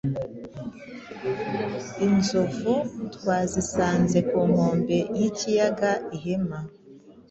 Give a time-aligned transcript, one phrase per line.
[2.05, 2.75] Inzovu
[3.15, 6.59] twazisanze ku nkombe y’ikiyaga Ihema